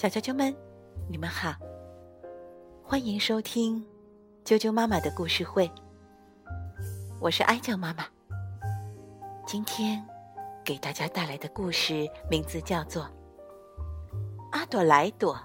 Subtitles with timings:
[0.00, 0.56] 小啾啾们，
[1.10, 1.54] 你们好，
[2.82, 3.86] 欢迎收听
[4.46, 5.70] 啾啾妈妈的故事会。
[7.20, 8.06] 我是哀酱妈妈，
[9.46, 10.02] 今天
[10.64, 13.02] 给大家带来的故事名字叫做
[14.52, 15.36] 《阿朵莱朵》，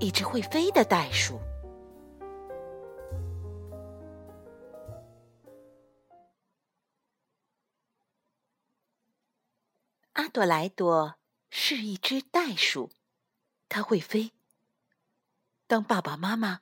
[0.00, 1.38] 一只会飞的袋鼠。
[10.14, 11.14] 阿朵莱朵
[11.50, 12.90] 是一只袋鼠。
[13.70, 14.32] 它会飞。
[15.66, 16.60] 当爸爸妈妈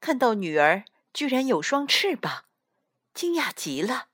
[0.00, 2.44] 看到女儿居然有双翅膀，
[3.14, 4.08] 惊讶极了。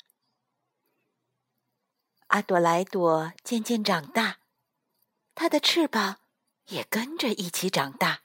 [2.28, 4.38] 阿朵莱朵渐渐长大，
[5.34, 6.18] 它的翅膀
[6.66, 8.20] 也跟着一起长大。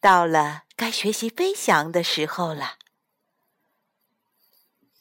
[0.00, 2.78] 到了该学习飞翔的时候了。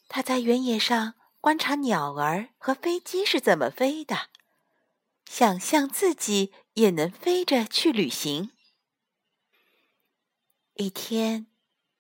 [0.08, 4.30] 它在原野上观察鸟儿和飞机是怎么飞的。
[5.26, 8.52] 想象自己也能飞着去旅行。
[10.76, 11.48] 一天，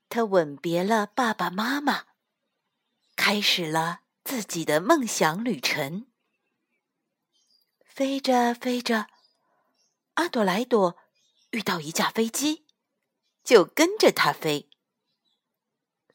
[0.07, 2.05] 他吻别了爸爸妈妈，
[3.15, 6.07] 开始了自己的梦想旅程。
[7.83, 9.07] 飞着飞着，
[10.13, 10.97] 阿朵莱朵
[11.51, 12.65] 遇到一架飞机，
[13.43, 14.69] 就跟着它飞。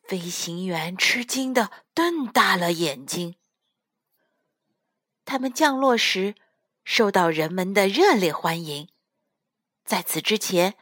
[0.02, 3.36] 飞行员吃惊的瞪大了眼睛。
[5.24, 6.34] 他们降落时。
[6.84, 8.88] 受到人们的热烈欢迎。
[9.84, 10.76] 在此之前，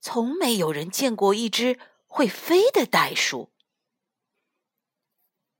[0.00, 3.52] 从没有人见过一只会飞的袋鼠。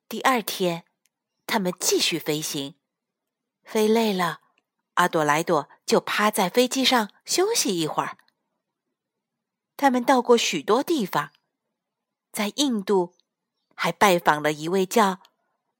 [0.09, 0.85] 第二天，
[1.47, 2.77] 他们继续飞行，
[3.63, 4.41] 飞累了，
[4.95, 8.17] 阿朵莱朵就趴在飞机上休息一会儿。
[9.77, 11.33] 他们到过许多地方，
[12.33, 13.15] 在印度，
[13.75, 15.21] 还拜访了一位叫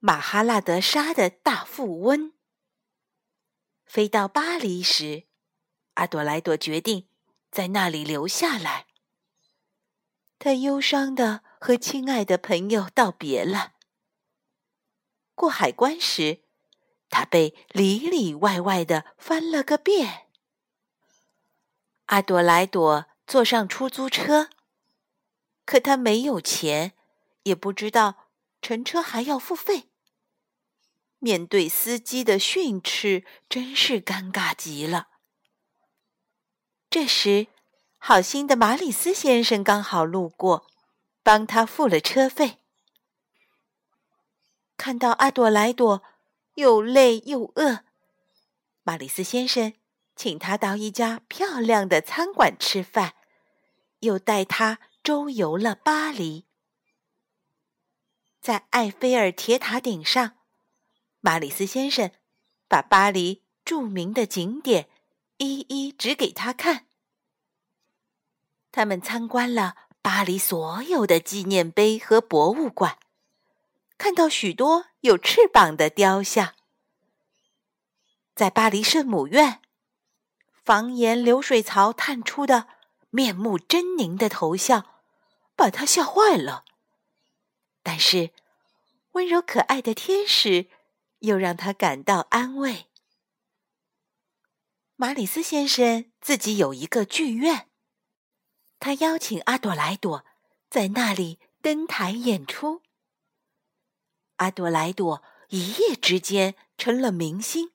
[0.01, 2.34] 马哈拉德沙的大富翁。
[3.85, 5.25] 飞到巴黎时，
[5.95, 7.07] 阿朵莱朵决定
[7.51, 8.87] 在那里留下来。
[10.39, 13.75] 他忧伤的和亲爱的朋友道别了。
[15.35, 16.41] 过海关时，
[17.09, 20.27] 他被里里外外的翻了个遍。
[22.07, 24.51] 阿朵莱朵坐上出租车，
[25.65, 26.93] 可他没有钱，
[27.45, 28.29] 也不知道
[28.61, 29.91] 乘车还要付费。
[31.25, 35.09] 面对司机的训斥，真是尴尬极了。
[36.91, 37.47] 这时，
[37.97, 40.67] 好心的马里斯先生刚好路过，
[41.23, 42.59] 帮他付了车费。
[44.77, 46.03] 看到阿朵莱朵
[46.57, 47.85] 又累又饿，
[48.83, 49.73] 马里斯先生
[50.15, 53.15] 请他到一家漂亮的餐馆吃饭，
[54.01, 56.45] 又带他周游了巴黎，
[58.43, 60.37] 在埃菲尔铁塔顶上。
[61.25, 62.11] 马里斯先生
[62.69, 64.91] 把巴黎著名的景点
[65.39, 66.85] 一一指给他看。
[68.71, 72.99] 他们参观了巴黎所有的纪念碑和博物馆，
[73.97, 76.53] 看到许多有翅膀的雕像。
[78.35, 79.63] 在巴黎圣母院，
[80.63, 82.69] 房檐流水槽探出的
[83.09, 84.85] 面目狰狞的头像，
[85.57, 86.67] 把他吓坏了。
[87.83, 88.33] 但是，
[89.13, 90.67] 温柔可爱的天使。
[91.27, 92.87] 又让他感到安慰。
[94.97, 97.69] 马里斯先生自己有一个剧院，
[98.79, 100.25] 他邀请阿朵莱朵
[100.71, 102.83] 在那里登台演出。
[104.37, 107.73] 阿朵莱朵一夜之间成了明星，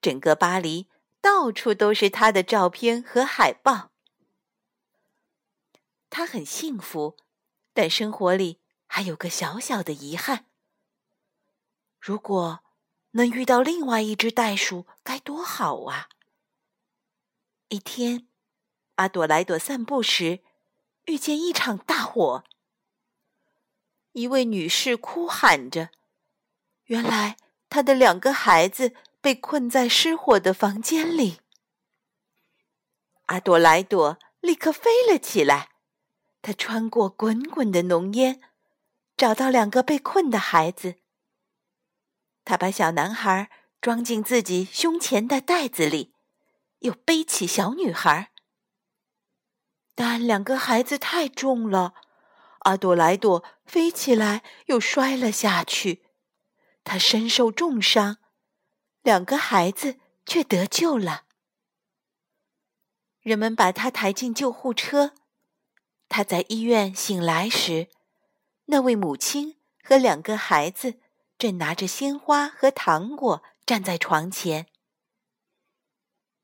[0.00, 0.88] 整个巴黎
[1.20, 3.90] 到处都是他的照片和海报。
[6.08, 7.16] 他很幸福，
[7.72, 10.46] 但生活里还有个小小的遗憾。
[12.04, 12.60] 如果
[13.12, 16.10] 能遇到另外一只袋鼠，该多好啊！
[17.68, 18.28] 一天，
[18.96, 20.40] 阿朵莱朵散步时，
[21.06, 22.44] 遇见一场大火。
[24.12, 25.88] 一位女士哭喊着，
[26.84, 27.38] 原来
[27.70, 31.38] 她的两个孩子被困在失火的房间里。
[33.28, 35.70] 阿朵莱朵立刻飞了起来，
[36.42, 38.42] 她穿过滚滚的浓烟，
[39.16, 40.96] 找到两个被困的孩子。
[42.44, 43.50] 他把小男孩
[43.80, 46.12] 装进自己胸前的袋子里，
[46.80, 48.32] 又背起小女孩。
[49.94, 51.94] 但两个孩子太重了，
[52.60, 56.04] 阿朵莱朵飞起来又摔了下去，
[56.82, 58.18] 他身受重伤，
[59.02, 61.24] 两个孩子却得救了。
[63.20, 65.14] 人们把他抬进救护车。
[66.08, 67.88] 他在医院醒来时，
[68.66, 71.00] 那位母亲和两个孩子。
[71.38, 74.66] 正拿着鲜花和糖果站在床前。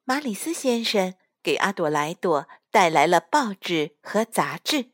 [0.04, 4.90] 马里斯先生给阿朵莱朵带来了报纸和杂志，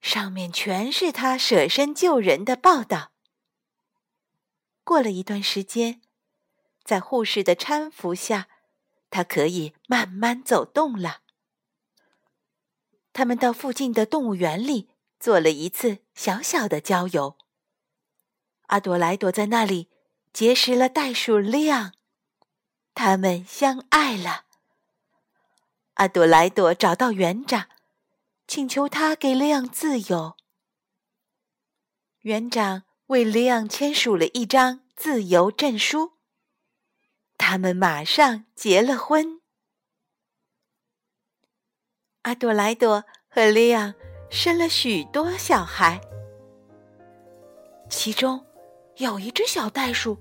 [0.00, 3.12] 上面全是他舍身救人的报道。
[4.82, 6.00] 过了一段时间，
[6.82, 8.48] 在护士的搀扶下，
[9.10, 11.20] 他可以慢慢走动了。
[13.12, 14.88] 他们到附近的动物园里
[15.18, 17.36] 做了一次小小的郊游。
[18.70, 19.88] 阿朵莱朵在那里
[20.32, 21.92] 结识了袋鼠亮，
[22.94, 24.44] 他们相爱了。
[25.94, 27.68] 阿朵莱朵找到园长，
[28.46, 30.36] 请求他给亮自由。
[32.20, 36.12] 园长为亮签署了一张自由证书，
[37.36, 39.40] 他们马上结了婚。
[42.22, 43.94] 阿朵莱朵和亮
[44.30, 46.00] 生了许多小孩，
[47.88, 48.46] 其中
[48.96, 50.16] 有一只小袋鼠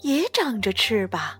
[0.00, 1.38] 也长着翅膀。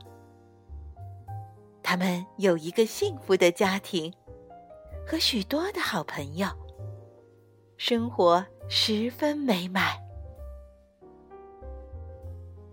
[1.83, 4.13] 他们有一个幸福的家庭
[5.07, 6.49] 和许多的好朋友，
[7.77, 9.97] 生活十分美满。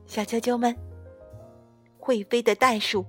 [0.07, 0.75] 小啾啾们，
[1.99, 3.05] 会飞的袋鼠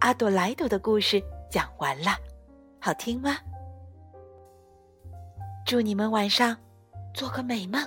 [0.00, 2.16] 阿朵莱朵的故事讲完了，
[2.80, 3.36] 好听吗？
[5.64, 6.56] 祝你们晚上
[7.14, 7.86] 做个美梦，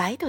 [0.00, 0.26] 来的。